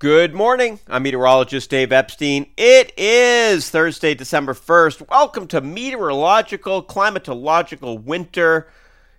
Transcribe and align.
Good 0.00 0.32
morning. 0.32 0.78
I'm 0.86 1.02
meteorologist 1.02 1.70
Dave 1.70 1.90
Epstein. 1.90 2.46
It 2.56 2.92
is 2.96 3.68
Thursday, 3.68 4.14
December 4.14 4.54
1st. 4.54 5.08
Welcome 5.10 5.48
to 5.48 5.60
meteorological, 5.60 6.84
climatological 6.84 8.04
winter. 8.04 8.68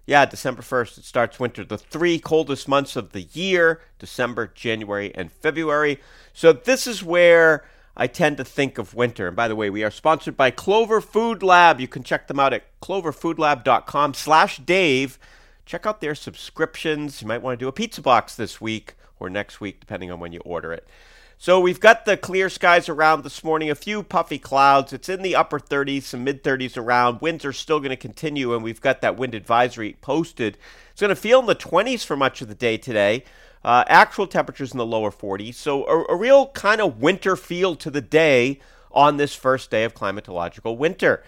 Yeah, 0.05 0.25
December 0.25 0.61
1st, 0.61 0.99
it 0.99 1.03
starts 1.03 1.37
winter, 1.37 1.65
the 1.65 1.77
three 1.77 2.17
coldest 2.17 2.69
months 2.69 2.95
of 2.95 3.11
the 3.11 3.23
year 3.23 3.81
December, 3.99 4.47
January, 4.47 5.13
and 5.13 5.33
February. 5.33 5.99
So, 6.31 6.53
this 6.53 6.87
is 6.87 7.03
where 7.03 7.65
I 7.97 8.07
tend 8.07 8.37
to 8.37 8.45
think 8.45 8.77
of 8.77 8.93
winter. 8.95 9.27
And 9.27 9.35
by 9.35 9.49
the 9.49 9.57
way, 9.57 9.69
we 9.69 9.83
are 9.83 9.91
sponsored 9.91 10.37
by 10.37 10.49
Clover 10.49 11.01
Food 11.01 11.43
Lab. 11.43 11.81
You 11.81 11.89
can 11.89 12.03
check 12.03 12.29
them 12.29 12.39
out 12.39 12.53
at 12.53 12.63
cloverfoodlab.com 12.79 14.13
slash 14.13 14.59
Dave. 14.59 15.19
Check 15.69 15.85
out 15.85 16.01
their 16.01 16.15
subscriptions. 16.15 17.21
You 17.21 17.27
might 17.27 17.43
want 17.43 17.59
to 17.59 17.63
do 17.63 17.67
a 17.67 17.71
pizza 17.71 18.01
box 18.01 18.33
this 18.33 18.59
week 18.59 18.95
or 19.19 19.29
next 19.29 19.61
week, 19.61 19.79
depending 19.79 20.09
on 20.09 20.19
when 20.19 20.31
you 20.31 20.39
order 20.39 20.73
it. 20.73 20.87
So 21.37 21.59
we've 21.59 21.79
got 21.79 22.05
the 22.05 22.17
clear 22.17 22.49
skies 22.49 22.89
around 22.89 23.23
this 23.23 23.43
morning, 23.43 23.69
a 23.69 23.75
few 23.75 24.01
puffy 24.01 24.39
clouds. 24.39 24.93
It's 24.93 25.09
in 25.09 25.21
the 25.21 25.35
upper 25.35 25.59
30s, 25.59 26.01
some 26.01 26.23
mid 26.23 26.43
30s 26.43 26.75
around. 26.75 27.21
Winds 27.21 27.45
are 27.45 27.53
still 27.53 27.77
going 27.77 27.91
to 27.91 27.95
continue, 27.95 28.55
and 28.55 28.63
we've 28.63 28.81
got 28.81 29.01
that 29.01 29.15
wind 29.15 29.35
advisory 29.35 29.95
posted. 30.01 30.57
It's 30.91 31.01
going 31.01 31.09
to 31.09 31.15
feel 31.15 31.39
in 31.39 31.45
the 31.45 31.53
20s 31.53 32.03
for 32.03 32.17
much 32.17 32.41
of 32.41 32.47
the 32.47 32.55
day 32.55 32.75
today. 32.79 33.23
Uh, 33.63 33.83
actual 33.85 34.25
temperatures 34.25 34.71
in 34.71 34.79
the 34.79 34.87
lower 34.87 35.11
40s. 35.11 35.53
So 35.53 35.85
a, 35.85 36.13
a 36.13 36.15
real 36.15 36.47
kind 36.47 36.81
of 36.81 36.99
winter 36.99 37.35
feel 37.35 37.75
to 37.75 37.91
the 37.91 38.01
day 38.01 38.59
on 38.91 39.17
this 39.17 39.35
first 39.35 39.69
day 39.69 39.83
of 39.83 39.93
climatological 39.93 40.75
winter. 40.77 41.21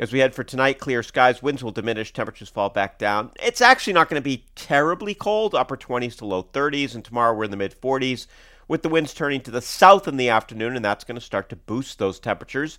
As 0.00 0.12
we 0.12 0.20
head 0.20 0.32
for 0.32 0.44
tonight, 0.44 0.78
clear 0.78 1.02
skies, 1.02 1.42
winds 1.42 1.64
will 1.64 1.72
diminish, 1.72 2.12
temperatures 2.12 2.48
fall 2.48 2.68
back 2.68 2.98
down. 2.98 3.32
It's 3.42 3.60
actually 3.60 3.94
not 3.94 4.08
going 4.08 4.20
to 4.20 4.24
be 4.24 4.44
terribly 4.54 5.12
cold, 5.12 5.56
upper 5.56 5.76
20s 5.76 6.16
to 6.18 6.24
low 6.24 6.44
30s, 6.44 6.94
and 6.94 7.04
tomorrow 7.04 7.34
we're 7.34 7.44
in 7.44 7.50
the 7.50 7.56
mid 7.56 7.74
40s, 7.80 8.28
with 8.68 8.82
the 8.82 8.88
winds 8.88 9.12
turning 9.12 9.40
to 9.40 9.50
the 9.50 9.60
south 9.60 10.06
in 10.06 10.16
the 10.16 10.28
afternoon, 10.28 10.76
and 10.76 10.84
that's 10.84 11.02
going 11.02 11.16
to 11.16 11.20
start 11.20 11.48
to 11.48 11.56
boost 11.56 11.98
those 11.98 12.20
temperatures. 12.20 12.78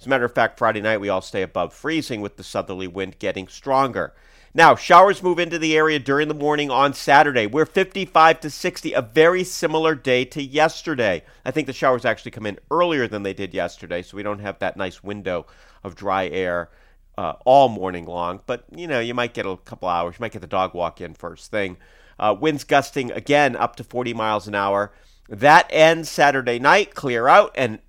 As 0.00 0.06
a 0.06 0.08
matter 0.08 0.24
of 0.24 0.32
fact, 0.32 0.58
Friday 0.58 0.80
night 0.80 1.02
we 1.02 1.10
all 1.10 1.20
stay 1.20 1.42
above 1.42 1.74
freezing 1.74 2.22
with 2.22 2.38
the 2.38 2.44
southerly 2.44 2.86
wind 2.86 3.18
getting 3.18 3.46
stronger. 3.46 4.14
Now, 4.54 4.74
showers 4.74 5.22
move 5.22 5.38
into 5.38 5.58
the 5.58 5.76
area 5.76 5.98
during 5.98 6.28
the 6.28 6.34
morning 6.34 6.70
on 6.70 6.94
Saturday. 6.94 7.46
We're 7.46 7.66
55 7.66 8.40
to 8.40 8.50
60, 8.50 8.92
a 8.92 9.02
very 9.02 9.44
similar 9.44 9.94
day 9.94 10.24
to 10.26 10.42
yesterday. 10.42 11.22
I 11.44 11.50
think 11.50 11.66
the 11.66 11.72
showers 11.72 12.04
actually 12.04 12.30
come 12.30 12.46
in 12.46 12.58
earlier 12.70 13.06
than 13.06 13.22
they 13.22 13.34
did 13.34 13.52
yesterday, 13.52 14.00
so 14.02 14.16
we 14.16 14.22
don't 14.22 14.38
have 14.38 14.58
that 14.60 14.76
nice 14.76 15.02
window 15.04 15.46
of 15.84 15.94
dry 15.94 16.28
air 16.28 16.70
uh, 17.18 17.34
all 17.44 17.68
morning 17.68 18.06
long. 18.06 18.40
But, 18.46 18.64
you 18.74 18.86
know, 18.86 19.00
you 19.00 19.12
might 19.12 19.34
get 19.34 19.44
a 19.44 19.56
couple 19.56 19.88
hours. 19.88 20.16
You 20.18 20.22
might 20.22 20.32
get 20.32 20.40
the 20.40 20.46
dog 20.46 20.72
walk 20.72 21.00
in 21.00 21.14
first 21.14 21.50
thing. 21.50 21.76
Uh, 22.18 22.34
winds 22.38 22.64
gusting 22.64 23.12
again 23.12 23.54
up 23.54 23.76
to 23.76 23.84
40 23.84 24.14
miles 24.14 24.48
an 24.48 24.54
hour. 24.54 24.92
That 25.28 25.66
ends 25.70 26.08
Saturday 26.08 26.58
night, 26.58 26.94
clear 26.94 27.28
out, 27.28 27.52
and 27.54 27.80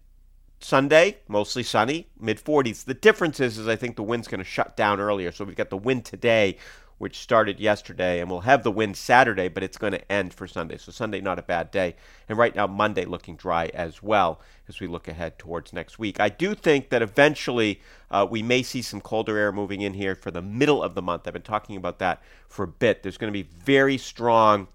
Sunday, 0.60 1.18
mostly 1.28 1.64
sunny, 1.64 2.08
mid 2.20 2.44
40s. 2.44 2.84
The 2.84 2.94
difference 2.94 3.40
is, 3.40 3.58
is 3.58 3.68
I 3.68 3.76
think 3.76 3.96
the 3.96 4.04
wind's 4.04 4.28
going 4.28 4.40
to 4.40 4.44
shut 4.44 4.76
down 4.76 5.00
earlier. 5.00 5.32
So 5.32 5.46
we've 5.46 5.56
got 5.56 5.70
the 5.70 5.78
wind 5.78 6.04
today, 6.04 6.58
which 6.98 7.18
started 7.18 7.62
yesterday, 7.62 8.20
and 8.20 8.30
we'll 8.30 8.42
have 8.42 8.64
the 8.64 8.72
wind 8.72 8.98
Saturday, 8.98 9.48
but 9.48 9.64
it's 9.64 9.78
going 9.78 9.94
to 9.94 10.12
end 10.12 10.34
for 10.34 10.48
Sunday. 10.48 10.78
So 10.78 10.92
Sunday, 10.92 11.22
not 11.22 11.40
a 11.40 11.42
bad 11.42 11.72
day. 11.72 11.96
And 12.28 12.38
right 12.38 12.54
now, 12.54 12.68
Monday 12.68 13.06
looking 13.06 13.38
dry 13.38 13.68
as 13.74 14.04
well 14.04 14.42
as 14.68 14.82
we 14.82 14.88
look 14.88 15.08
ahead 15.08 15.40
towards 15.40 15.72
next 15.72 15.98
week. 15.98 16.20
I 16.20 16.28
do 16.28 16.54
think 16.54 16.90
that 16.90 17.02
eventually 17.02 17.82
uh, 18.12 18.28
we 18.30 18.44
may 18.44 18.62
see 18.62 18.82
some 18.82 19.00
colder 19.00 19.38
air 19.38 19.54
moving 19.54 19.80
in 19.80 19.94
here 19.94 20.14
for 20.14 20.30
the 20.30 20.42
middle 20.42 20.84
of 20.84 20.94
the 20.94 21.02
month. 21.02 21.26
I've 21.26 21.34
been 21.34 21.42
talking 21.42 21.78
about 21.78 22.00
that 22.00 22.22
for 22.50 22.64
a 22.64 22.68
bit. 22.68 23.02
There's 23.02 23.18
going 23.18 23.32
to 23.32 23.44
be 23.44 23.50
very 23.64 23.98
strong 23.98 24.68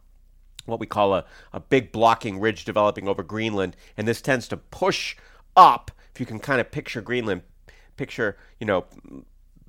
what 0.67 0.81
we 0.81 0.87
call 0.87 1.15
a, 1.15 1.25
a 1.53 1.61
big 1.61 1.93
blocking 1.93 2.41
ridge 2.41 2.65
developing 2.65 3.07
over 3.07 3.23
Greenland, 3.23 3.77
and 3.99 4.09
this 4.09 4.23
tends 4.23 4.49
to 4.49 4.57
push 4.57 5.15
up, 5.57 5.91
if 6.13 6.21
you 6.21 6.27
can 6.27 6.39
kind 6.39 6.61
of 6.61 6.71
picture 6.71 7.01
Greenland, 7.01 7.43
picture, 7.97 8.37
you 8.61 8.67
know, 8.67 8.85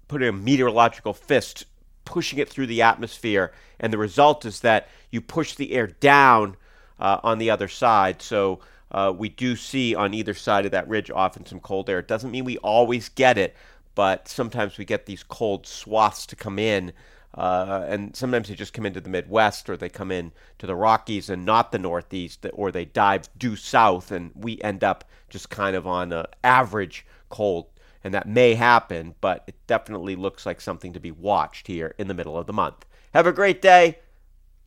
putting 0.07 0.27
a 0.27 0.31
meteorological 0.31 1.13
fist 1.13 1.65
pushing 2.05 2.39
it 2.39 2.47
through 2.47 2.67
the 2.67 2.81
atmosphere, 2.81 3.51
and 3.79 3.91
the 3.91 3.97
result 3.97 4.45
is 4.45 4.61
that 4.61 4.87
you 5.09 5.19
push 5.19 5.55
the 5.55 5.73
air 5.73 5.87
down 5.87 6.55
uh, 6.99 7.19
on 7.23 7.39
the 7.39 7.49
other 7.49 7.67
side. 7.67 8.21
So 8.21 8.59
uh, 8.91 9.11
we 9.15 9.29
do 9.29 9.55
see 9.55 9.95
on 9.95 10.13
either 10.13 10.33
side 10.33 10.65
of 10.65 10.71
that 10.71 10.87
ridge 10.87 11.11
often 11.11 11.45
some 11.45 11.59
cold 11.59 11.89
air. 11.89 11.99
It 11.99 12.07
doesn't 12.07 12.31
mean 12.31 12.45
we 12.45 12.57
always 12.59 13.09
get 13.09 13.37
it, 13.37 13.55
but 13.95 14.27
sometimes 14.27 14.77
we 14.77 14.85
get 14.85 15.05
these 15.05 15.23
cold 15.23 15.65
swaths 15.65 16.25
to 16.27 16.35
come 16.35 16.59
in. 16.59 16.93
Uh, 17.35 17.83
and 17.87 18.15
sometimes 18.15 18.47
they 18.47 18.55
just 18.55 18.73
come 18.73 18.85
into 18.85 19.01
the 19.01 19.09
Midwest 19.09 19.69
or 19.69 19.75
they 19.75 19.89
come 19.89 20.11
in 20.11 20.31
to 20.57 20.65
the 20.65 20.75
Rockies 20.75 21.29
and 21.29 21.45
not 21.45 21.71
the 21.71 21.77
Northeast, 21.77 22.45
or 22.53 22.71
they 22.71 22.85
dive 22.85 23.29
due 23.37 23.57
south, 23.57 24.11
and 24.11 24.31
we 24.33 24.61
end 24.61 24.83
up 24.83 25.03
just 25.29 25.49
kind 25.49 25.75
of 25.75 25.85
on 25.85 26.13
an 26.13 26.25
average 26.43 27.05
cold. 27.29 27.67
And 28.03 28.13
that 28.13 28.27
may 28.27 28.53
happen, 28.53 29.15
but 29.19 29.43
it 29.47 29.55
definitely 29.67 30.15
looks 30.15 30.45
like 30.45 30.61
something 30.61 30.93
to 30.93 30.99
be 30.99 31.11
watched 31.11 31.67
here 31.67 31.93
in 31.97 32.07
the 32.07 32.13
middle 32.13 32.37
of 32.37 32.45
the 32.45 32.53
month. 32.53 32.85
Have 33.13 33.27
a 33.27 33.33
great 33.33 33.61
day. 33.61 33.99